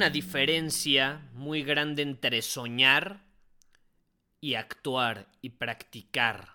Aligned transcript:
Una 0.00 0.08
diferencia 0.08 1.28
muy 1.34 1.62
grande 1.62 2.00
entre 2.00 2.40
soñar 2.40 3.22
y 4.40 4.54
actuar 4.54 5.30
y 5.42 5.50
practicar. 5.50 6.54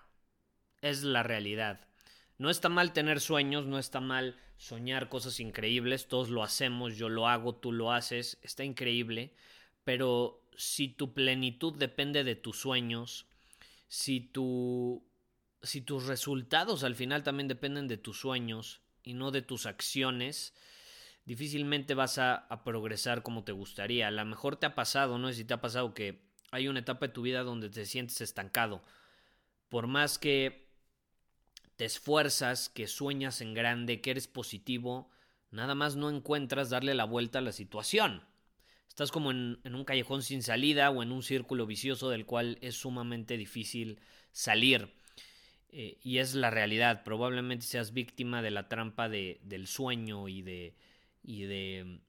Es 0.82 1.04
la 1.04 1.22
realidad. 1.22 1.86
No 2.38 2.50
está 2.50 2.68
mal 2.68 2.92
tener 2.92 3.20
sueños, 3.20 3.64
no 3.64 3.78
está 3.78 4.00
mal 4.00 4.34
soñar 4.56 5.08
cosas 5.08 5.38
increíbles, 5.38 6.08
todos 6.08 6.28
lo 6.28 6.42
hacemos, 6.42 6.96
yo 6.96 7.08
lo 7.08 7.28
hago, 7.28 7.54
tú 7.54 7.70
lo 7.70 7.92
haces, 7.92 8.36
está 8.42 8.64
increíble, 8.64 9.32
pero 9.84 10.42
si 10.56 10.88
tu 10.88 11.14
plenitud 11.14 11.72
depende 11.74 12.24
de 12.24 12.34
tus 12.34 12.58
sueños, 12.58 13.26
si 13.86 14.18
tu 14.18 15.06
si 15.62 15.82
tus 15.82 16.06
resultados 16.06 16.82
al 16.82 16.96
final 16.96 17.22
también 17.22 17.46
dependen 17.46 17.86
de 17.86 17.96
tus 17.96 18.18
sueños 18.18 18.80
y 19.04 19.14
no 19.14 19.30
de 19.30 19.42
tus 19.42 19.66
acciones, 19.66 20.52
difícilmente 21.26 21.94
vas 21.94 22.18
a, 22.18 22.48
progresar 22.64 23.22
como 23.22 23.44
te 23.44 23.52
gustaría. 23.52 24.08
A 24.08 24.12
lo 24.12 24.24
mejor 24.24 24.56
te 24.56 24.66
ha 24.66 24.74
pasado, 24.74 25.18
no 25.18 25.28
sé 25.28 25.34
si 25.34 25.44
te 25.44 25.54
ha 25.54 25.60
pasado 25.60 25.92
que 25.92 26.22
hay 26.52 26.68
una 26.68 26.80
etapa 26.80 27.08
de 27.08 27.12
tu 27.12 27.22
vida 27.22 27.42
donde 27.42 27.68
te 27.68 27.84
sientes 27.84 28.20
estancado. 28.20 28.82
Por 29.68 29.88
más 29.88 30.18
que 30.18 30.68
te 31.74 31.84
esfuerzas, 31.84 32.68
que 32.68 32.86
sueñas 32.86 33.40
en 33.40 33.52
grande, 33.52 34.00
que 34.00 34.12
eres 34.12 34.28
positivo, 34.28 35.10
nada 35.50 35.74
más 35.74 35.96
no 35.96 36.08
encuentras 36.08 36.70
darle 36.70 36.94
la 36.94 37.04
vuelta 37.04 37.40
a 37.40 37.42
la 37.42 37.52
situación. 37.52 38.22
Estás 38.88 39.10
como 39.10 39.32
en, 39.32 39.58
un 39.64 39.84
callejón 39.84 40.22
sin 40.22 40.42
salida 40.42 40.90
o 40.90 41.02
en 41.02 41.12
un 41.12 41.22
círculo 41.22 41.66
vicioso 41.66 42.08
del 42.08 42.24
cual 42.24 42.56
es 42.62 42.76
sumamente 42.76 43.36
difícil 43.36 43.98
salir. 44.30 44.94
Eh, 45.70 45.98
y 46.02 46.18
es 46.18 46.34
la 46.34 46.50
realidad. 46.50 47.02
Probablemente 47.04 47.66
seas 47.66 47.92
víctima 47.92 48.40
de 48.40 48.52
la 48.52 48.68
trampa 48.68 49.08
de, 49.08 49.40
del 49.42 49.66
sueño 49.66 50.28
y 50.28 50.40
de, 50.40 50.76
y 51.26 51.44
de 51.44 52.00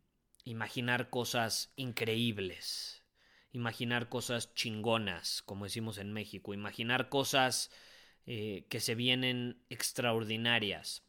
imaginar 0.44 1.10
cosas 1.10 1.74
increíbles. 1.76 3.04
Imaginar 3.52 4.10
cosas 4.10 4.54
chingonas, 4.54 5.42
como 5.42 5.66
decimos 5.66 5.98
en 5.98 6.14
México. 6.14 6.54
Imaginar 6.54 7.10
cosas 7.10 7.72
eh, 8.28 8.66
que 8.70 8.80
se 8.80 8.94
vienen 8.94 9.60
extraordinarias. 9.70 11.04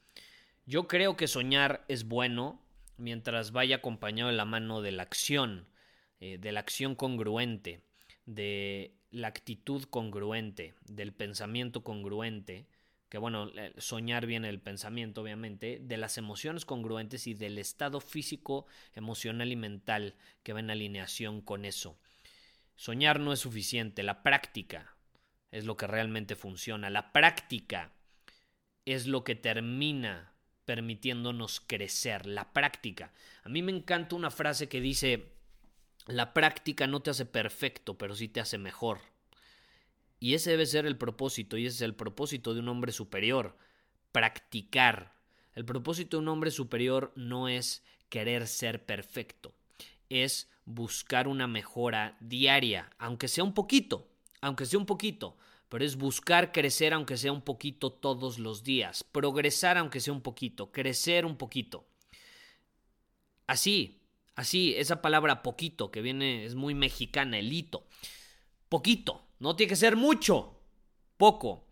Yo 0.65 0.89
creo 0.89 1.17
que 1.17 1.29
soñar 1.29 1.85
es 1.89 2.05
bueno 2.05 2.65
mientras 2.97 3.53
vaya 3.53 3.77
acompañado 3.77 4.31
de 4.31 4.37
la 4.37 4.47
mano 4.47 4.81
de 4.81 4.93
la 4.93 5.03
acción, 5.03 5.69
eh, 6.21 6.39
de 6.39 6.51
la 6.51 6.61
acción 6.61 6.95
congruente, 6.95 7.85
de 8.25 8.97
la 9.11 9.29
actitud 9.29 9.85
congruente, 9.85 10.75
del 10.87 11.13
pensamiento 11.13 11.85
congruente, 11.85 12.67
que 13.09 13.19
bueno, 13.19 13.51
soñar 13.79 14.27
viene 14.27 14.49
el 14.49 14.61
pensamiento, 14.61 15.23
obviamente, 15.23 15.79
de 15.81 15.97
las 15.97 16.19
emociones 16.19 16.65
congruentes 16.65 17.27
y 17.27 17.35
del 17.35 17.59
estado 17.59 18.01
físico, 18.01 18.67
emocional 18.95 19.51
y 19.51 19.57
mental 19.57 20.15
que 20.43 20.53
va 20.53 20.61
en 20.61 20.71
alineación 20.71 21.41
con 21.41 21.65
eso. 21.65 21.99
Soñar 22.77 23.19
no 23.19 23.33
es 23.33 23.41
suficiente, 23.41 24.03
la 24.03 24.23
práctica 24.23 24.95
es 25.51 25.65
lo 25.65 25.77
que 25.77 25.87
realmente 25.87 26.37
funciona, 26.37 26.91
la 26.91 27.13
práctica 27.13 27.93
es 28.85 29.07
lo 29.07 29.25
que 29.25 29.35
termina 29.35 30.35
permitiéndonos 30.65 31.61
crecer, 31.61 32.27
la 32.27 32.53
práctica. 32.53 33.13
A 33.43 33.49
mí 33.49 33.63
me 33.63 33.73
encanta 33.73 34.17
una 34.17 34.31
frase 34.31 34.69
que 34.69 34.83
dice, 34.83 35.33
la 36.07 36.35
práctica 36.35 36.87
no 36.87 37.01
te 37.01 37.11
hace 37.11 37.25
perfecto, 37.25 37.97
pero 37.97 38.15
sí 38.15 38.29
te 38.29 38.41
hace 38.41 38.59
mejor. 38.59 39.01
Y 40.21 40.35
ese 40.35 40.51
debe 40.51 40.67
ser 40.67 40.87
el 40.87 40.97
propósito, 40.97 41.57
y 41.57 41.67
ese 41.67 41.77
es 41.77 41.83
el 41.83 41.95
propósito 41.95 42.55
de 42.55 42.61
un 42.61 42.69
hombre 42.69 42.93
superior, 42.93 43.57
practicar. 44.13 45.15
El 45.55 45.65
propósito 45.65 46.17
de 46.17 46.23
un 46.23 46.29
hombre 46.29 46.51
superior 46.51 47.13
no 47.15 47.49
es 47.49 47.85
querer 48.09 48.47
ser 48.47 48.85
perfecto, 48.85 49.55
es 50.09 50.51
buscar 50.65 51.29
una 51.29 51.47
mejora 51.47 52.17
diaria, 52.21 52.91
aunque 52.99 53.29
sea 53.29 53.45
un 53.45 53.55
poquito, 53.55 54.09
aunque 54.41 54.67
sea 54.67 54.79
un 54.79 54.87
poquito, 54.87 55.37
pero 55.69 55.85
es 55.85 55.97
buscar 55.97 56.53
crecer 56.53 56.93
aunque 56.95 57.17
sea 57.17 57.33
un 57.33 57.43
poquito 57.43 57.93
todos 57.93 58.39
los 58.39 58.65
días, 58.65 59.05
progresar 59.05 59.79
aunque 59.79 60.01
sea 60.01 60.13
un 60.13 60.23
poquito, 60.23 60.73
crecer 60.73 61.27
un 61.27 61.37
poquito. 61.37 61.87
Así, 63.47 64.03
así, 64.35 64.75
esa 64.77 65.01
palabra 65.01 65.43
poquito 65.43 65.91
que 65.91 66.03
viene 66.03 66.45
es 66.45 66.55
muy 66.55 66.75
mexicana, 66.75 67.39
el 67.39 67.53
hito. 67.53 67.87
Poquito, 68.69 69.28
no 69.39 69.57
tiene 69.57 69.71
que 69.71 69.77
ser 69.77 69.97
mucho, 69.97 70.61
poco. 71.17 71.65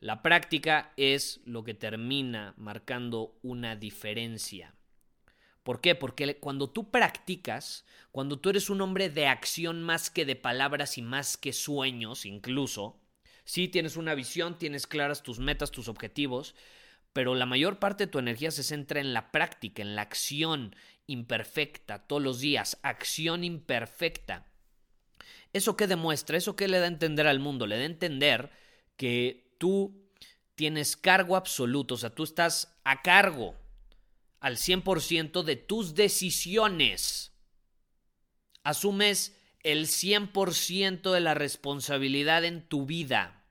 La 0.00 0.22
práctica 0.22 0.92
es 0.96 1.40
lo 1.44 1.64
que 1.64 1.74
termina 1.74 2.54
marcando 2.56 3.38
una 3.42 3.76
diferencia. 3.76 4.74
¿Por 5.62 5.80
qué? 5.80 5.94
Porque 5.94 6.38
cuando 6.38 6.70
tú 6.70 6.90
practicas, 6.90 7.84
cuando 8.12 8.38
tú 8.38 8.50
eres 8.50 8.70
un 8.70 8.80
hombre 8.82 9.08
de 9.08 9.26
acción 9.26 9.82
más 9.82 10.10
que 10.10 10.24
de 10.24 10.36
palabras 10.36 10.96
y 10.96 11.02
más 11.02 11.36
que 11.36 11.52
sueños 11.52 12.24
incluso, 12.24 13.00
sí 13.44 13.66
tienes 13.66 13.96
una 13.96 14.14
visión, 14.14 14.58
tienes 14.58 14.86
claras 14.86 15.22
tus 15.22 15.38
metas, 15.38 15.72
tus 15.72 15.88
objetivos, 15.88 16.54
pero 17.12 17.34
la 17.34 17.46
mayor 17.46 17.78
parte 17.78 18.06
de 18.06 18.12
tu 18.12 18.18
energía 18.18 18.50
se 18.50 18.62
centra 18.62 19.00
en 19.00 19.14
la 19.14 19.32
práctica, 19.32 19.82
en 19.82 19.96
la 19.96 20.02
acción 20.02 20.76
imperfecta, 21.06 22.06
todos 22.06 22.22
los 22.22 22.40
días, 22.40 22.78
acción 22.82 23.42
imperfecta. 23.42 24.46
¿Eso 25.56 25.74
qué 25.74 25.86
demuestra? 25.86 26.36
¿Eso 26.36 26.54
qué 26.54 26.68
le 26.68 26.78
da 26.78 26.84
a 26.84 26.88
entender 26.88 27.26
al 27.26 27.40
mundo? 27.40 27.66
Le 27.66 27.76
da 27.76 27.82
a 27.82 27.86
entender 27.86 28.50
que 28.98 29.54
tú 29.56 30.06
tienes 30.54 30.98
cargo 30.98 31.34
absoluto, 31.34 31.94
o 31.94 31.96
sea, 31.96 32.10
tú 32.10 32.24
estás 32.24 32.78
a 32.84 33.00
cargo 33.00 33.56
al 34.38 34.58
100% 34.58 35.44
de 35.44 35.56
tus 35.56 35.94
decisiones. 35.94 37.32
Asumes 38.64 39.34
el 39.62 39.86
100% 39.86 41.10
de 41.10 41.20
la 41.20 41.32
responsabilidad 41.32 42.44
en 42.44 42.68
tu 42.68 42.84
vida, 42.84 43.46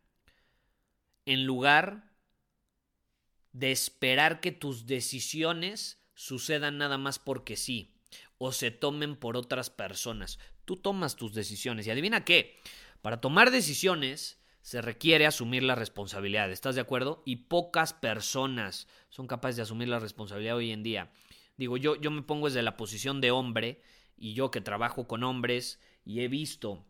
en 1.26 1.46
lugar 1.46 2.14
de 3.52 3.72
esperar 3.72 4.42
que 4.42 4.52
tus 4.52 4.86
decisiones 4.86 6.06
sucedan 6.14 6.78
nada 6.78 7.00
más 7.00 7.18
porque 7.18 7.58
sí 7.58 7.96
o 8.38 8.52
se 8.52 8.70
tomen 8.70 9.16
por 9.16 9.38
otras 9.38 9.72
personas. 9.72 10.38
Tú 10.66 10.78
tomas 10.78 11.16
tus 11.16 11.34
decisiones 11.34 11.88
y 11.88 11.92
adivina 11.92 12.26
qué, 12.26 12.60
para 13.02 13.22
tomar 13.22 13.52
decisiones 13.52 14.40
se 14.62 14.82
requiere 14.82 15.28
asumir 15.28 15.62
la 15.62 15.76
responsabilidad, 15.76 16.52
¿estás 16.52 16.74
de 16.74 16.82
acuerdo? 16.82 17.22
Y 17.24 17.36
pocas 17.36 17.94
personas 17.94 18.88
son 19.10 19.28
capaces 19.28 19.58
de 19.58 19.62
asumir 19.62 19.88
la 19.88 20.00
responsabilidad 20.00 20.56
hoy 20.56 20.72
en 20.72 20.82
día. 20.82 21.12
Digo, 21.56 21.78
yo, 21.78 21.96
yo 21.96 22.10
me 22.10 22.24
pongo 22.24 22.48
desde 22.48 22.64
la 22.64 22.76
posición 22.76 23.22
de 23.22 23.30
hombre 23.30 23.82
y 24.18 24.34
yo 24.34 24.50
que 24.50 24.62
trabajo 24.62 25.08
con 25.08 25.24
hombres 25.24 25.80
y 26.04 26.22
he 26.22 26.28
visto 26.28 26.84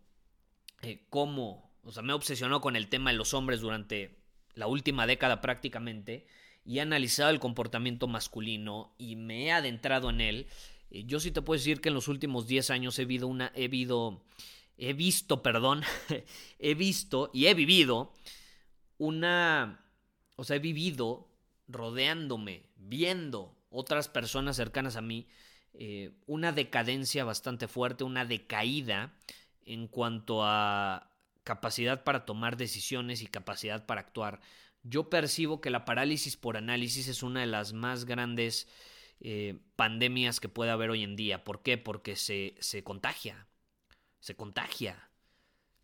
eh, 0.81 1.05
cómo, 1.09 1.69
o 1.83 1.91
sea, 1.91 2.01
me 2.01 2.13
obsesionó 2.13 2.61
con 2.61 2.75
el 2.75 2.87
tema 2.87 3.11
de 3.11 3.17
los 3.17 3.33
hombres 3.33 3.59
durante 3.59 4.19
la 4.53 4.67
última 4.67 5.05
década 5.05 5.41
prácticamente 5.41 6.27
y 6.63 6.79
he 6.79 6.81
analizado 6.81 7.29
el 7.29 7.39
comportamiento 7.39 8.07
masculino 8.07 8.95
y 8.97 9.15
me 9.15 9.45
he 9.45 9.51
adentrado 9.51 10.09
en 10.09 10.21
él 10.21 10.47
yo 10.89 11.19
sí 11.19 11.31
te 11.31 11.41
puedo 11.41 11.57
decir 11.57 11.81
que 11.81 11.89
en 11.89 11.95
los 11.95 12.07
últimos 12.07 12.47
10 12.47 12.69
años 12.69 12.97
he 12.99 13.05
visto 13.05 13.27
una, 13.27 13.51
he 13.55 13.67
visto, 13.67 14.23
he 14.77 14.93
visto, 14.93 15.41
perdón, 15.41 15.83
he 16.59 16.75
visto 16.75 17.31
y 17.33 17.47
he 17.47 17.53
vivido 17.53 18.13
una, 18.97 19.85
o 20.35 20.43
sea, 20.43 20.57
he 20.57 20.59
vivido 20.59 21.27
rodeándome, 21.67 22.63
viendo 22.75 23.57
otras 23.69 24.07
personas 24.07 24.55
cercanas 24.55 24.95
a 24.95 25.01
mí, 25.01 25.27
eh, 25.73 26.11
una 26.25 26.51
decadencia 26.51 27.25
bastante 27.25 27.67
fuerte, 27.67 28.03
una 28.03 28.23
decaída 28.23 29.13
en 29.65 29.87
cuanto 29.87 30.43
a 30.43 31.11
capacidad 31.43 32.03
para 32.03 32.25
tomar 32.25 32.55
decisiones 32.55 33.21
y 33.21 33.27
capacidad 33.27 33.85
para 33.85 34.01
actuar. 34.01 34.39
Yo 34.83 35.09
percibo 35.09 35.61
que 35.61 35.69
la 35.69 35.83
parálisis 35.83 36.37
por 36.37 36.57
análisis 36.57 37.07
es 37.07 37.23
una 37.23 37.41
de 37.41 37.47
las 37.47 37.73
más 37.73 38.05
grandes 38.05 38.67
eh, 39.19 39.59
pandemias 39.75 40.39
que 40.39 40.49
puede 40.49 40.71
haber 40.71 40.89
hoy 40.89 41.03
en 41.03 41.15
día. 41.15 41.43
¿Por 41.43 41.61
qué? 41.63 41.77
Porque 41.77 42.15
se, 42.15 42.55
se 42.59 42.83
contagia. 42.83 43.47
Se 44.19 44.35
contagia. 44.35 45.09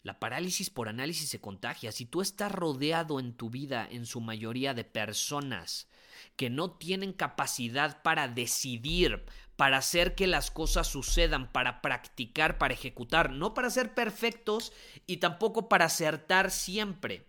La 0.04 0.20
parálisis 0.20 0.70
por 0.70 0.90
análisis 0.90 1.30
se 1.30 1.42
contagia. 1.42 1.92
Si 1.92 2.06
tú 2.06 2.22
estás 2.22 2.52
rodeado 2.52 3.20
en 3.20 3.34
tu 3.34 3.50
vida, 3.50 3.88
en 3.90 4.06
su 4.06 4.20
mayoría, 4.20 4.74
de 4.74 4.84
personas 4.84 5.88
que 6.36 6.50
no 6.50 6.72
tienen 6.72 7.14
capacidad 7.14 8.02
para 8.02 8.28
decidir, 8.28 9.24
para 9.56 9.78
hacer 9.78 10.16
que 10.16 10.26
las 10.26 10.50
cosas 10.50 10.88
sucedan, 10.88 11.52
para 11.52 11.82
practicar, 11.82 12.58
para 12.58 12.74
ejecutar, 12.74 13.32
no 13.32 13.54
para 13.54 13.70
ser 13.70 13.94
perfectos 13.94 14.74
y 15.06 15.18
tampoco 15.18 15.70
para 15.70 15.86
acertar 15.86 16.50
siempre. 16.50 17.28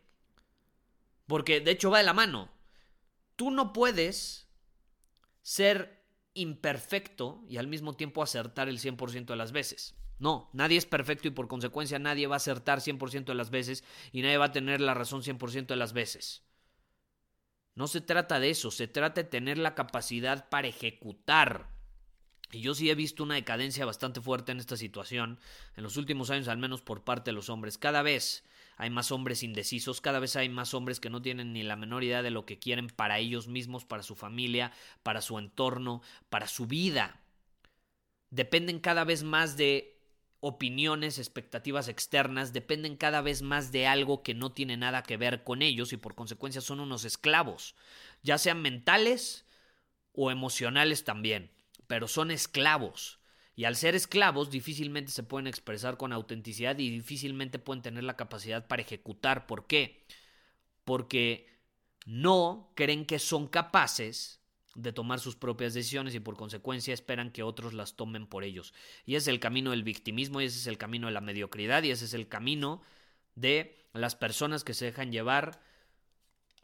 Porque 1.26 1.60
de 1.60 1.72
hecho 1.72 1.90
va 1.90 1.98
de 1.98 2.04
la 2.04 2.14
mano. 2.14 2.50
Tú 3.36 3.50
no 3.50 3.72
puedes 3.72 4.41
ser 5.42 6.02
imperfecto 6.34 7.44
y 7.48 7.58
al 7.58 7.66
mismo 7.66 7.94
tiempo 7.94 8.22
acertar 8.22 8.68
el 8.68 8.78
100% 8.78 9.26
de 9.26 9.36
las 9.36 9.52
veces. 9.52 9.94
No, 10.18 10.48
nadie 10.52 10.78
es 10.78 10.86
perfecto 10.86 11.28
y 11.28 11.32
por 11.32 11.48
consecuencia 11.48 11.98
nadie 11.98 12.26
va 12.26 12.36
a 12.36 12.38
acertar 12.38 12.80
100% 12.80 13.24
de 13.24 13.34
las 13.34 13.50
veces 13.50 13.84
y 14.12 14.22
nadie 14.22 14.38
va 14.38 14.46
a 14.46 14.52
tener 14.52 14.80
la 14.80 14.94
razón 14.94 15.22
100% 15.22 15.66
de 15.66 15.76
las 15.76 15.92
veces. 15.92 16.44
No 17.74 17.88
se 17.88 18.00
trata 18.00 18.38
de 18.38 18.50
eso, 18.50 18.70
se 18.70 18.86
trata 18.86 19.22
de 19.22 19.28
tener 19.28 19.58
la 19.58 19.74
capacidad 19.74 20.48
para 20.48 20.68
ejecutar. 20.68 21.70
Y 22.52 22.60
yo 22.60 22.74
sí 22.74 22.90
he 22.90 22.94
visto 22.94 23.22
una 23.22 23.34
decadencia 23.34 23.86
bastante 23.86 24.20
fuerte 24.20 24.52
en 24.52 24.60
esta 24.60 24.76
situación, 24.76 25.40
en 25.74 25.82
los 25.82 25.96
últimos 25.96 26.30
años 26.30 26.48
al 26.48 26.58
menos 26.58 26.82
por 26.82 27.02
parte 27.02 27.30
de 27.30 27.34
los 27.34 27.48
hombres. 27.48 27.78
Cada 27.78 28.02
vez 28.02 28.44
hay 28.76 28.90
más 28.90 29.12
hombres 29.12 29.42
indecisos, 29.42 30.00
cada 30.00 30.18
vez 30.18 30.36
hay 30.36 30.48
más 30.48 30.74
hombres 30.74 31.00
que 31.00 31.10
no 31.10 31.22
tienen 31.22 31.52
ni 31.52 31.62
la 31.62 31.76
menor 31.76 32.04
idea 32.04 32.22
de 32.22 32.30
lo 32.30 32.46
que 32.46 32.58
quieren 32.58 32.88
para 32.88 33.18
ellos 33.18 33.48
mismos, 33.48 33.84
para 33.84 34.02
su 34.02 34.16
familia, 34.16 34.72
para 35.02 35.20
su 35.20 35.38
entorno, 35.38 36.02
para 36.30 36.48
su 36.48 36.66
vida. 36.66 37.20
Dependen 38.30 38.80
cada 38.80 39.04
vez 39.04 39.22
más 39.22 39.56
de 39.56 39.92
opiniones, 40.44 41.18
expectativas 41.18 41.86
externas 41.86 42.52
dependen 42.52 42.96
cada 42.96 43.22
vez 43.22 43.42
más 43.42 43.70
de 43.70 43.86
algo 43.86 44.24
que 44.24 44.34
no 44.34 44.50
tiene 44.50 44.76
nada 44.76 45.04
que 45.04 45.16
ver 45.16 45.44
con 45.44 45.62
ellos 45.62 45.92
y 45.92 45.96
por 45.96 46.16
consecuencia 46.16 46.60
son 46.60 46.80
unos 46.80 47.04
esclavos, 47.04 47.76
ya 48.24 48.38
sean 48.38 48.60
mentales 48.60 49.46
o 50.12 50.32
emocionales 50.32 51.04
también, 51.04 51.52
pero 51.86 52.08
son 52.08 52.32
esclavos. 52.32 53.21
Y 53.54 53.64
al 53.64 53.76
ser 53.76 53.94
esclavos 53.94 54.50
difícilmente 54.50 55.12
se 55.12 55.22
pueden 55.22 55.46
expresar 55.46 55.96
con 55.96 56.12
autenticidad 56.12 56.78
y 56.78 56.90
difícilmente 56.90 57.58
pueden 57.58 57.82
tener 57.82 58.04
la 58.04 58.16
capacidad 58.16 58.66
para 58.66 58.82
ejecutar. 58.82 59.46
¿Por 59.46 59.66
qué? 59.66 60.06
Porque 60.84 61.46
no 62.06 62.72
creen 62.74 63.04
que 63.04 63.18
son 63.18 63.46
capaces 63.48 64.40
de 64.74 64.92
tomar 64.92 65.20
sus 65.20 65.36
propias 65.36 65.74
decisiones 65.74 66.14
y 66.14 66.20
por 66.20 66.36
consecuencia 66.36 66.94
esperan 66.94 67.30
que 67.30 67.42
otros 67.42 67.74
las 67.74 67.94
tomen 67.94 68.26
por 68.26 68.42
ellos. 68.42 68.72
Y 69.04 69.16
ese 69.16 69.30
es 69.30 69.34
el 69.34 69.40
camino 69.40 69.70
del 69.70 69.82
victimismo 69.82 70.40
y 70.40 70.46
ese 70.46 70.58
es 70.58 70.66
el 70.66 70.78
camino 70.78 71.08
de 71.08 71.12
la 71.12 71.20
mediocridad 71.20 71.82
y 71.82 71.90
ese 71.90 72.06
es 72.06 72.14
el 72.14 72.28
camino 72.28 72.82
de 73.34 73.76
las 73.92 74.14
personas 74.14 74.64
que 74.64 74.74
se 74.74 74.86
dejan 74.86 75.12
llevar 75.12 75.60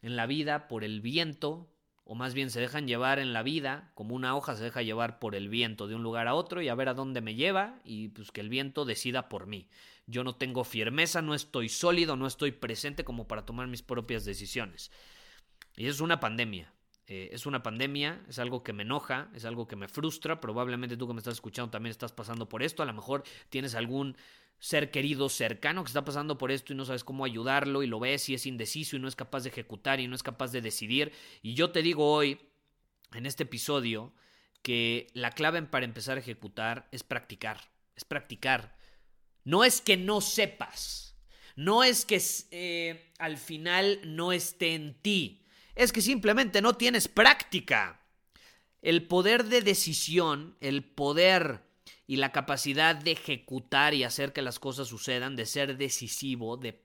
en 0.00 0.16
la 0.16 0.26
vida 0.26 0.68
por 0.68 0.84
el 0.84 1.00
viento 1.02 1.70
o 2.10 2.14
más 2.14 2.32
bien 2.32 2.48
se 2.48 2.58
dejan 2.58 2.88
llevar 2.88 3.18
en 3.18 3.34
la 3.34 3.42
vida 3.42 3.92
como 3.94 4.14
una 4.14 4.34
hoja 4.34 4.56
se 4.56 4.64
deja 4.64 4.80
llevar 4.80 5.18
por 5.18 5.34
el 5.34 5.50
viento 5.50 5.86
de 5.86 5.94
un 5.94 6.02
lugar 6.02 6.26
a 6.26 6.34
otro 6.34 6.62
y 6.62 6.68
a 6.68 6.74
ver 6.74 6.88
a 6.88 6.94
dónde 6.94 7.20
me 7.20 7.34
lleva 7.34 7.80
y 7.84 8.08
pues 8.08 8.32
que 8.32 8.40
el 8.40 8.48
viento 8.48 8.86
decida 8.86 9.28
por 9.28 9.46
mí. 9.46 9.68
Yo 10.06 10.24
no 10.24 10.34
tengo 10.34 10.64
firmeza, 10.64 11.20
no 11.20 11.34
estoy 11.34 11.68
sólido, 11.68 12.16
no 12.16 12.26
estoy 12.26 12.52
presente 12.52 13.04
como 13.04 13.28
para 13.28 13.44
tomar 13.44 13.66
mis 13.66 13.82
propias 13.82 14.24
decisiones. 14.24 14.90
Y 15.76 15.86
es 15.86 16.00
una 16.00 16.18
pandemia. 16.18 16.72
Eh, 17.06 17.28
es 17.32 17.44
una 17.44 17.62
pandemia, 17.62 18.24
es 18.26 18.38
algo 18.38 18.62
que 18.62 18.72
me 18.72 18.84
enoja, 18.84 19.30
es 19.34 19.44
algo 19.44 19.68
que 19.68 19.76
me 19.76 19.86
frustra. 19.86 20.40
Probablemente 20.40 20.96
tú 20.96 21.06
que 21.06 21.12
me 21.12 21.20
estás 21.20 21.34
escuchando 21.34 21.70
también 21.70 21.90
estás 21.90 22.12
pasando 22.12 22.48
por 22.48 22.62
esto. 22.62 22.82
A 22.82 22.86
lo 22.86 22.94
mejor 22.94 23.22
tienes 23.50 23.74
algún 23.74 24.16
ser 24.58 24.90
querido 24.90 25.28
cercano 25.28 25.84
que 25.84 25.88
está 25.88 26.04
pasando 26.04 26.38
por 26.38 26.50
esto 26.50 26.72
y 26.72 26.76
no 26.76 26.84
sabes 26.84 27.04
cómo 27.04 27.24
ayudarlo 27.24 27.82
y 27.82 27.86
lo 27.86 28.00
ves 28.00 28.28
y 28.28 28.34
es 28.34 28.46
indeciso 28.46 28.96
y 28.96 28.98
no 28.98 29.08
es 29.08 29.16
capaz 29.16 29.44
de 29.44 29.50
ejecutar 29.50 30.00
y 30.00 30.08
no 30.08 30.14
es 30.14 30.22
capaz 30.22 30.52
de 30.52 30.60
decidir. 30.60 31.12
Y 31.42 31.54
yo 31.54 31.70
te 31.70 31.82
digo 31.82 32.10
hoy, 32.12 32.40
en 33.12 33.26
este 33.26 33.44
episodio, 33.44 34.12
que 34.62 35.06
la 35.14 35.30
clave 35.30 35.62
para 35.62 35.84
empezar 35.84 36.16
a 36.16 36.20
ejecutar 36.20 36.88
es 36.92 37.02
practicar, 37.02 37.70
es 37.94 38.04
practicar. 38.04 38.76
No 39.44 39.64
es 39.64 39.80
que 39.80 39.96
no 39.96 40.20
sepas, 40.20 41.16
no 41.56 41.84
es 41.84 42.04
que 42.04 42.20
eh, 42.50 43.12
al 43.18 43.36
final 43.36 44.00
no 44.04 44.32
esté 44.32 44.74
en 44.74 44.94
ti 45.00 45.44
es 45.78 45.92
que 45.92 46.02
simplemente 46.02 46.60
no 46.60 46.76
tienes 46.76 47.06
práctica. 47.06 48.00
El 48.82 49.06
poder 49.06 49.44
de 49.44 49.62
decisión, 49.62 50.56
el 50.60 50.82
poder 50.82 51.62
y 52.08 52.16
la 52.16 52.32
capacidad 52.32 52.96
de 52.96 53.12
ejecutar 53.12 53.92
y 53.92 54.02
hacer 54.02 54.32
que 54.32 54.40
las 54.40 54.58
cosas 54.58 54.88
sucedan, 54.88 55.36
de 55.36 55.44
ser 55.44 55.76
decisivo, 55.76 56.56
de, 56.56 56.82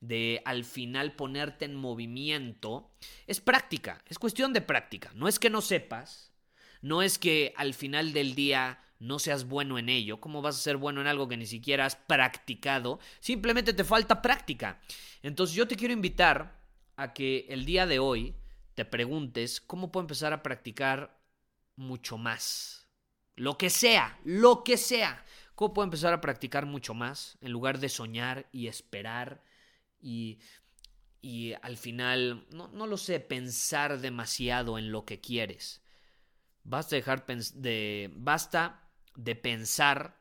de 0.00 0.42
al 0.44 0.64
final 0.64 1.14
ponerte 1.14 1.64
en 1.64 1.74
movimiento, 1.74 2.90
es 3.26 3.40
práctica, 3.40 4.04
es 4.06 4.18
cuestión 4.18 4.52
de 4.52 4.60
práctica. 4.60 5.10
No 5.14 5.28
es 5.28 5.38
que 5.38 5.48
no 5.48 5.62
sepas, 5.62 6.34
no 6.82 7.00
es 7.00 7.18
que 7.18 7.54
al 7.56 7.72
final 7.72 8.12
del 8.12 8.34
día 8.34 8.78
no 8.98 9.18
seas 9.18 9.48
bueno 9.48 9.78
en 9.78 9.88
ello. 9.88 10.20
¿Cómo 10.20 10.42
vas 10.42 10.56
a 10.56 10.60
ser 10.60 10.76
bueno 10.76 11.00
en 11.00 11.06
algo 11.06 11.26
que 11.26 11.38
ni 11.38 11.46
siquiera 11.46 11.86
has 11.86 11.96
practicado? 11.96 13.00
Simplemente 13.20 13.72
te 13.72 13.82
falta 13.82 14.20
práctica. 14.20 14.82
Entonces 15.22 15.56
yo 15.56 15.66
te 15.66 15.76
quiero 15.76 15.94
invitar 15.94 16.60
a 16.96 17.14
que 17.14 17.46
el 17.48 17.64
día 17.64 17.86
de 17.86 17.98
hoy 17.98 18.36
te 18.74 18.84
preguntes 18.84 19.62
cómo 19.62 19.90
puedo 19.90 20.04
empezar 20.04 20.34
a 20.34 20.42
practicar 20.42 21.18
mucho 21.76 22.18
más. 22.18 22.85
Lo 23.36 23.58
que 23.58 23.70
sea, 23.70 24.18
lo 24.24 24.64
que 24.64 24.76
sea. 24.76 25.24
¿Cómo 25.54 25.74
puedo 25.74 25.84
empezar 25.84 26.12
a 26.12 26.20
practicar 26.20 26.66
mucho 26.66 26.94
más 26.94 27.38
en 27.40 27.52
lugar 27.52 27.78
de 27.78 27.88
soñar 27.88 28.48
y 28.50 28.66
esperar 28.66 29.42
y, 30.00 30.38
y 31.22 31.54
al 31.62 31.76
final, 31.76 32.46
no, 32.50 32.68
no 32.68 32.86
lo 32.86 32.96
sé, 32.96 33.20
pensar 33.20 34.00
demasiado 34.00 34.78
en 34.78 34.90
lo 34.90 35.04
que 35.04 35.20
quieres? 35.20 35.82
Basta, 36.64 36.96
dejar 36.96 37.24
de, 37.26 38.10
basta 38.16 38.90
de 39.14 39.36
pensar 39.36 40.20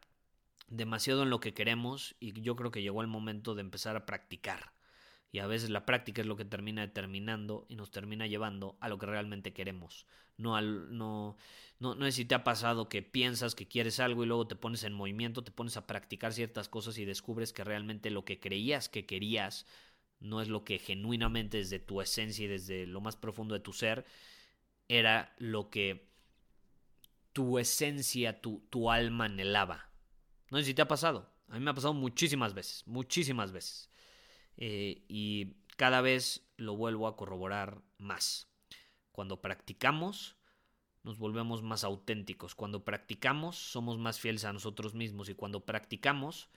demasiado 0.67 1.23
en 1.23 1.29
lo 1.29 1.39
que 1.39 1.53
queremos 1.53 2.15
y 2.19 2.39
yo 2.41 2.55
creo 2.55 2.71
que 2.71 2.81
llegó 2.81 3.01
el 3.01 3.07
momento 3.07 3.55
de 3.55 3.61
empezar 3.61 3.95
a 3.95 4.05
practicar. 4.05 4.74
Y 5.35 5.39
a 5.39 5.47
veces 5.47 5.69
la 5.69 5.85
práctica 5.85 6.21
es 6.21 6.27
lo 6.27 6.37
que 6.37 6.45
termina 6.45 6.79
determinando 6.79 7.65
y 7.67 7.75
nos 7.75 7.91
termina 7.91 8.25
llevando 8.25 8.77
a 8.79 8.87
lo 8.87 8.97
que 8.97 9.05
realmente 9.05 9.51
queremos. 9.51 10.05
No, 10.37 10.55
al, 10.55 10.97
no, 10.97 11.35
no, 11.77 11.93
no 11.93 12.05
es 12.07 12.15
si 12.15 12.23
te 12.23 12.35
ha 12.35 12.45
pasado 12.45 12.87
que 12.87 13.01
piensas 13.01 13.53
que 13.53 13.67
quieres 13.67 13.99
algo 13.99 14.23
y 14.23 14.27
luego 14.27 14.47
te 14.47 14.55
pones 14.55 14.85
en 14.85 14.93
movimiento, 14.93 15.43
te 15.43 15.51
pones 15.51 15.75
a 15.75 15.87
practicar 15.87 16.31
ciertas 16.31 16.69
cosas 16.69 16.97
y 16.99 17.03
descubres 17.03 17.51
que 17.51 17.65
realmente 17.65 18.11
lo 18.11 18.23
que 18.23 18.39
creías 18.39 18.87
que 18.87 19.05
querías 19.05 19.65
no 20.21 20.41
es 20.41 20.47
lo 20.47 20.63
que 20.63 20.79
genuinamente 20.79 21.57
desde 21.57 21.79
tu 21.79 21.99
esencia 21.99 22.45
y 22.45 22.47
desde 22.47 22.87
lo 22.87 23.01
más 23.01 23.17
profundo 23.17 23.55
de 23.55 23.59
tu 23.59 23.73
ser 23.73 24.05
era 24.87 25.35
lo 25.37 25.69
que 25.69 26.07
tu 27.33 27.59
esencia, 27.59 28.39
tu, 28.39 28.65
tu 28.69 28.89
alma 28.89 29.25
anhelaba. 29.25 29.89
No 30.49 30.59
sé 30.59 30.63
si 30.63 30.73
te 30.73 30.81
ha 30.81 30.87
pasado. 30.87 31.29
A 31.49 31.55
mí 31.55 31.59
me 31.59 31.71
ha 31.71 31.75
pasado 31.75 31.93
muchísimas 31.93 32.53
veces, 32.53 32.83
muchísimas 32.87 33.51
veces. 33.51 33.89
Eh, 34.57 35.03
y 35.07 35.55
cada 35.77 36.01
vez 36.01 36.47
lo 36.57 36.75
vuelvo 36.75 37.07
a 37.07 37.15
corroborar 37.15 37.81
más. 37.97 38.47
Cuando 39.11 39.41
practicamos, 39.41 40.37
nos 41.03 41.17
volvemos 41.17 41.61
más 41.61 41.83
auténticos. 41.83 42.55
Cuando 42.55 42.83
practicamos, 42.83 43.55
somos 43.55 43.97
más 43.97 44.19
fieles 44.19 44.45
a 44.45 44.53
nosotros 44.53 44.93
mismos. 44.93 45.29
Y 45.29 45.35
cuando 45.35 45.65
practicamos, 45.65 46.49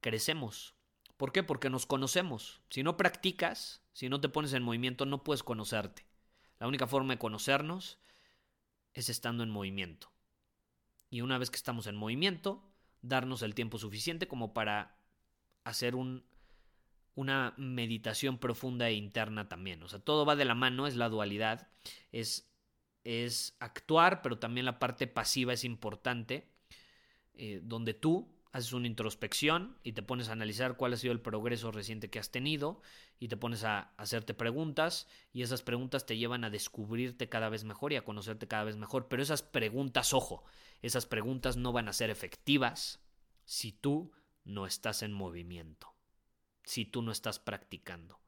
crecemos. 0.00 0.74
¿Por 1.16 1.32
qué? 1.32 1.42
Porque 1.42 1.70
nos 1.70 1.86
conocemos. 1.86 2.60
Si 2.70 2.82
no 2.82 2.96
practicas, 2.96 3.82
si 3.92 4.08
no 4.08 4.20
te 4.20 4.28
pones 4.28 4.52
en 4.52 4.62
movimiento, 4.62 5.06
no 5.06 5.24
puedes 5.24 5.42
conocerte. 5.42 6.06
La 6.58 6.68
única 6.68 6.86
forma 6.86 7.14
de 7.14 7.18
conocernos 7.18 7.98
es 8.94 9.08
estando 9.08 9.42
en 9.42 9.50
movimiento. 9.50 10.12
Y 11.10 11.20
una 11.20 11.38
vez 11.38 11.50
que 11.50 11.56
estamos 11.56 11.86
en 11.86 11.96
movimiento, 11.96 12.62
darnos 13.00 13.42
el 13.42 13.54
tiempo 13.54 13.78
suficiente 13.78 14.28
como 14.28 14.54
para 14.54 14.96
hacer 15.64 15.94
un 15.94 16.24
una 17.14 17.54
meditación 17.56 18.38
profunda 18.38 18.88
e 18.88 18.94
interna 18.94 19.48
también. 19.48 19.82
O 19.82 19.88
sea, 19.88 19.98
todo 19.98 20.24
va 20.24 20.36
de 20.36 20.44
la 20.44 20.54
mano, 20.54 20.86
es 20.86 20.96
la 20.96 21.08
dualidad, 21.08 21.68
es, 22.10 22.50
es 23.04 23.56
actuar, 23.60 24.22
pero 24.22 24.38
también 24.38 24.66
la 24.66 24.78
parte 24.78 25.06
pasiva 25.06 25.52
es 25.52 25.64
importante, 25.64 26.48
eh, 27.34 27.60
donde 27.62 27.94
tú 27.94 28.32
haces 28.52 28.74
una 28.74 28.86
introspección 28.86 29.78
y 29.82 29.92
te 29.92 30.02
pones 30.02 30.28
a 30.28 30.32
analizar 30.32 30.76
cuál 30.76 30.92
ha 30.92 30.96
sido 30.96 31.12
el 31.12 31.20
progreso 31.20 31.72
reciente 31.72 32.10
que 32.10 32.18
has 32.18 32.30
tenido 32.30 32.82
y 33.18 33.28
te 33.28 33.36
pones 33.36 33.64
a 33.64 33.92
hacerte 33.96 34.34
preguntas 34.34 35.08
y 35.32 35.42
esas 35.42 35.62
preguntas 35.62 36.04
te 36.04 36.18
llevan 36.18 36.44
a 36.44 36.50
descubrirte 36.50 37.28
cada 37.28 37.48
vez 37.48 37.64
mejor 37.64 37.92
y 37.92 37.96
a 37.96 38.04
conocerte 38.04 38.48
cada 38.48 38.64
vez 38.64 38.76
mejor. 38.76 39.08
Pero 39.08 39.22
esas 39.22 39.42
preguntas, 39.42 40.12
ojo, 40.12 40.44
esas 40.82 41.06
preguntas 41.06 41.56
no 41.56 41.72
van 41.72 41.88
a 41.88 41.94
ser 41.94 42.10
efectivas 42.10 43.00
si 43.44 43.72
tú 43.72 44.12
no 44.44 44.66
estás 44.66 45.02
en 45.02 45.12
movimiento. 45.12 45.91
Si 46.64 46.84
tú 46.84 47.02
no 47.02 47.12
estás 47.12 47.38
practicando. 47.38 48.20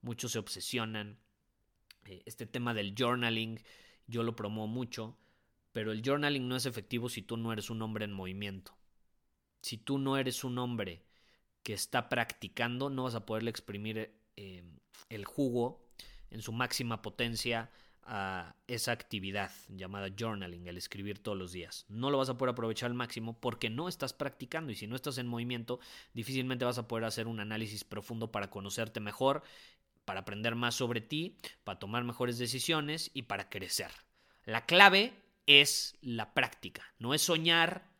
Muchos 0.00 0.32
se 0.32 0.38
obsesionan. 0.38 1.18
Eh, 2.04 2.22
este 2.26 2.46
tema 2.46 2.74
del 2.74 2.94
journaling, 2.96 3.60
yo 4.06 4.22
lo 4.22 4.34
promuevo 4.34 4.66
mucho, 4.66 5.16
pero 5.72 5.92
el 5.92 6.02
journaling 6.02 6.48
no 6.48 6.56
es 6.56 6.66
efectivo 6.66 7.08
si 7.08 7.22
tú 7.22 7.36
no 7.36 7.52
eres 7.52 7.70
un 7.70 7.82
hombre 7.82 8.04
en 8.04 8.12
movimiento. 8.12 8.76
Si 9.62 9.78
tú 9.78 9.98
no 9.98 10.16
eres 10.16 10.44
un 10.44 10.58
hombre 10.58 11.04
que 11.62 11.72
está 11.72 12.08
practicando, 12.08 12.90
no 12.90 13.04
vas 13.04 13.14
a 13.14 13.24
poderle 13.24 13.50
exprimir 13.50 14.12
eh, 14.36 14.64
el 15.08 15.24
jugo 15.24 15.86
en 16.30 16.42
su 16.42 16.52
máxima 16.52 17.02
potencia 17.02 17.70
a 18.04 18.56
esa 18.66 18.92
actividad 18.92 19.50
llamada 19.68 20.08
journaling, 20.16 20.66
el 20.66 20.76
escribir 20.76 21.22
todos 21.22 21.38
los 21.38 21.52
días. 21.52 21.84
No 21.88 22.10
lo 22.10 22.18
vas 22.18 22.28
a 22.28 22.36
poder 22.36 22.52
aprovechar 22.52 22.90
al 22.90 22.94
máximo 22.94 23.38
porque 23.38 23.70
no 23.70 23.88
estás 23.88 24.12
practicando 24.12 24.72
y 24.72 24.74
si 24.74 24.86
no 24.86 24.96
estás 24.96 25.18
en 25.18 25.26
movimiento, 25.26 25.78
difícilmente 26.12 26.64
vas 26.64 26.78
a 26.78 26.88
poder 26.88 27.04
hacer 27.04 27.26
un 27.26 27.40
análisis 27.40 27.84
profundo 27.84 28.32
para 28.32 28.50
conocerte 28.50 29.00
mejor, 29.00 29.42
para 30.04 30.20
aprender 30.20 30.54
más 30.54 30.74
sobre 30.74 31.00
ti, 31.00 31.36
para 31.64 31.78
tomar 31.78 32.04
mejores 32.04 32.38
decisiones 32.38 33.10
y 33.14 33.22
para 33.22 33.48
crecer. 33.48 33.90
La 34.44 34.66
clave 34.66 35.14
es 35.46 35.96
la 36.00 36.34
práctica, 36.34 36.94
no 36.98 37.14
es 37.14 37.22
soñar, 37.22 37.90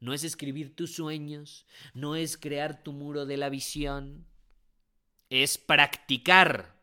no 0.00 0.12
es 0.12 0.24
escribir 0.24 0.74
tus 0.76 0.94
sueños, 0.94 1.66
no 1.94 2.16
es 2.16 2.36
crear 2.36 2.82
tu 2.82 2.92
muro 2.92 3.26
de 3.26 3.36
la 3.36 3.48
visión, 3.48 4.26
es 5.30 5.58
practicar. 5.58 6.76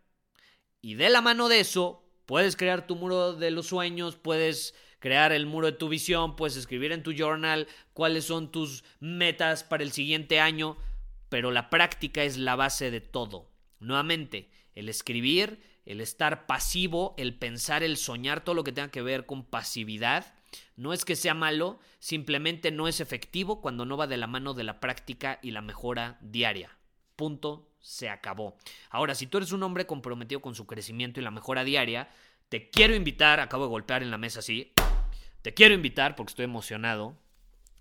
Y 0.82 0.96
de 0.96 1.10
la 1.10 1.22
mano 1.22 1.48
de 1.48 1.60
eso, 1.60 2.03
Puedes 2.26 2.56
crear 2.56 2.88
tu 2.88 2.96
muro 2.96 3.34
de 3.34 3.52
los 3.52 3.68
sueños, 3.68 4.16
puedes 4.16 4.74
crear 5.00 5.34
el 5.34 5.46
muro 5.46 5.68
de 5.68 5.78
tu 5.78 5.90
visión, 5.90 6.38
puedes 6.38 6.56
escribir 6.56 6.94
en 6.94 7.04
tu 7.04 7.12
journal 7.12 7.68
cuáles 7.94 8.26
son 8.26 8.52
tus 8.52 8.86
metas 9.02 9.64
para 9.64 9.84
el 9.84 9.92
siguiente 9.92 10.40
año, 10.40 10.78
pero 11.28 11.52
la 11.52 11.70
práctica 11.70 12.24
es 12.24 12.38
la 12.38 12.56
base 12.56 12.92
de 12.92 13.02
todo. 13.02 13.50
Nuevamente, 13.80 14.50
el 14.76 14.88
escribir, 14.88 15.62
el 15.86 16.00
estar 16.00 16.46
pasivo, 16.46 17.16
el 17.18 17.38
pensar, 17.38 17.84
el 17.84 17.98
soñar, 17.98 18.46
todo 18.46 18.56
lo 18.56 18.64
que 18.64 18.72
tenga 18.72 18.92
que 18.92 19.02
ver 19.02 19.26
con 19.26 19.44
pasividad, 19.44 20.34
no 20.78 20.94
es 20.94 21.04
que 21.04 21.18
sea 21.18 21.34
malo, 21.34 21.80
simplemente 22.00 22.72
no 22.72 22.88
es 22.88 23.02
efectivo 23.02 23.60
cuando 23.60 23.86
no 23.86 23.98
va 23.98 24.08
de 24.08 24.18
la 24.18 24.28
mano 24.28 24.54
de 24.54 24.64
la 24.64 24.80
práctica 24.80 25.40
y 25.42 25.52
la 25.52 25.62
mejora 25.62 26.18
diaria. 26.22 26.78
Punto 27.18 27.73
se 27.84 28.10
acabó. 28.10 28.58
Ahora, 28.90 29.14
si 29.14 29.28
tú 29.28 29.38
eres 29.38 29.52
un 29.52 29.62
hombre 29.62 29.86
comprometido 29.86 30.42
con 30.42 30.56
su 30.56 30.66
crecimiento 30.66 31.20
y 31.20 31.24
la 31.24 31.32
mejora 31.32 31.64
diaria, 31.64 32.10
te 32.50 32.70
quiero 32.70 32.96
invitar, 32.96 33.40
acabo 33.40 33.66
de 33.66 33.70
golpear 33.70 34.02
en 34.02 34.10
la 34.10 34.18
mesa 34.18 34.40
así, 34.40 34.72
te 35.42 35.54
quiero 35.54 35.76
invitar, 35.76 36.16
porque 36.16 36.32
estoy 36.32 36.46
emocionado, 36.46 37.18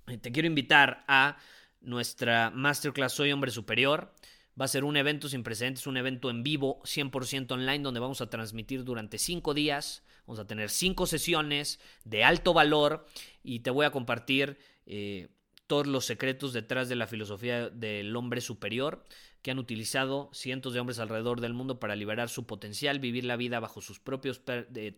eh, 0.09 0.19
te 0.19 0.33
quiero 0.33 0.49
invitar 0.49 1.05
a 1.07 1.39
nuestra 1.81 2.51
masterclass 2.51 3.13
Soy 3.13 3.33
Hombre 3.33 3.53
Superior. 3.53 4.13
Va 4.61 4.65
a 4.65 4.69
ser 4.69 4.85
un 4.85 4.97
evento 4.97 5.29
sin 5.29 5.45
precedentes, 5.45 5.87
un 5.87 5.97
evento 5.97 6.31
en 6.31 6.43
vivo, 6.43 6.81
100% 6.83 7.53
online, 7.53 7.79
donde 7.79 8.01
vamos 8.01 8.21
a 8.21 8.29
transmitir 8.29 8.85
durante 8.85 9.19
cinco 9.19 9.55
días. 9.55 10.03
Vamos 10.27 10.41
a 10.41 10.47
tener 10.47 10.69
cinco 10.69 11.07
sesiones 11.07 11.81
de 12.05 12.25
alto 12.25 12.53
valor 12.53 13.07
y 13.43 13.61
te 13.61 13.71
voy 13.71 13.87
a 13.87 13.91
compartir 13.91 14.59
eh, 14.87 15.29
todos 15.69 15.87
los 15.87 16.05
secretos 16.05 16.53
detrás 16.53 16.89
de 16.89 16.97
la 16.97 17.07
filosofía 17.07 17.71
del 17.71 18.15
hombre 18.17 18.41
superior 18.41 19.07
que 19.43 19.51
han 19.51 19.59
utilizado 19.59 20.31
cientos 20.33 20.73
de 20.73 20.81
hombres 20.81 21.01
alrededor 21.01 21.41
del 21.41 21.53
mundo 21.53 21.81
para 21.81 21.97
liberar 21.97 22.29
su 22.29 22.47
potencial, 22.47 23.01
vivir 23.01 23.25
la 23.25 23.37
vida 23.37 23.61
bajo 23.61 23.81
sus 23.81 23.99
propios 23.99 24.43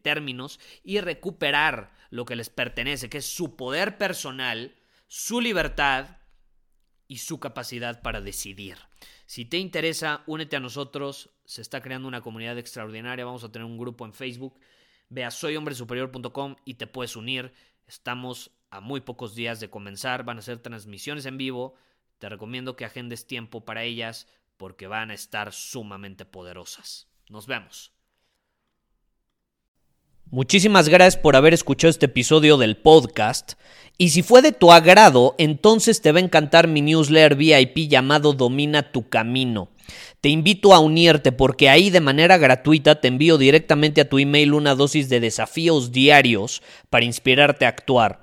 términos 0.02 0.60
y 0.82 1.00
recuperar 1.00 1.92
lo 2.10 2.26
que 2.26 2.36
les 2.36 2.50
pertenece, 2.50 3.08
que 3.08 3.18
es 3.18 3.26
su 3.26 3.56
poder 3.56 3.96
personal, 3.96 4.76
su 5.08 5.40
libertad 5.40 6.18
y 7.08 7.18
su 7.18 7.40
capacidad 7.40 8.02
para 8.02 8.20
decidir. 8.20 8.76
Si 9.26 9.46
te 9.46 9.58
interesa, 9.58 10.22
únete 10.26 10.56
a 10.56 10.60
nosotros. 10.60 11.30
Se 11.46 11.62
está 11.62 11.80
creando 11.80 12.06
una 12.08 12.20
comunidad 12.20 12.58
extraordinaria. 12.58 13.24
Vamos 13.24 13.44
a 13.44 13.52
tener 13.52 13.66
un 13.66 13.78
grupo 13.78 14.04
en 14.04 14.12
Facebook. 14.12 14.60
Ve 15.08 15.24
a 15.24 15.30
soyhombresuperior.com 15.30 16.56
y 16.64 16.74
te 16.74 16.86
puedes 16.86 17.16
unir. 17.16 17.52
Estamos 17.86 18.50
a 18.70 18.80
muy 18.80 19.00
pocos 19.00 19.34
días 19.34 19.60
de 19.60 19.70
comenzar. 19.70 20.24
Van 20.24 20.38
a 20.38 20.42
ser 20.42 20.58
transmisiones 20.58 21.24
en 21.26 21.38
vivo 21.38 21.74
te 22.18 22.28
recomiendo 22.28 22.76
que 22.76 22.84
agendes 22.84 23.26
tiempo 23.26 23.64
para 23.64 23.84
ellas 23.84 24.26
porque 24.56 24.86
van 24.86 25.10
a 25.10 25.14
estar 25.14 25.52
sumamente 25.52 26.24
poderosas. 26.24 27.08
Nos 27.28 27.46
vemos. 27.46 27.92
Muchísimas 30.30 30.88
gracias 30.88 31.20
por 31.20 31.36
haber 31.36 31.54
escuchado 31.54 31.90
este 31.90 32.06
episodio 32.06 32.56
del 32.56 32.76
podcast. 32.76 33.52
Y 33.98 34.08
si 34.08 34.22
fue 34.22 34.42
de 34.42 34.50
tu 34.50 34.72
agrado, 34.72 35.34
entonces 35.38 36.00
te 36.00 36.10
va 36.10 36.18
a 36.18 36.22
encantar 36.22 36.66
mi 36.66 36.82
newsletter 36.82 37.36
VIP 37.36 37.88
llamado 37.88 38.32
Domina 38.32 38.90
tu 38.90 39.08
Camino. 39.08 39.68
Te 40.20 40.30
invito 40.30 40.74
a 40.74 40.80
unirte 40.80 41.30
porque 41.30 41.68
ahí 41.68 41.90
de 41.90 42.00
manera 42.00 42.38
gratuita 42.38 43.00
te 43.00 43.08
envío 43.08 43.38
directamente 43.38 44.00
a 44.00 44.08
tu 44.08 44.18
email 44.18 44.54
una 44.54 44.74
dosis 44.74 45.08
de 45.08 45.20
desafíos 45.20 45.92
diarios 45.92 46.62
para 46.90 47.04
inspirarte 47.04 47.66
a 47.66 47.68
actuar. 47.68 48.22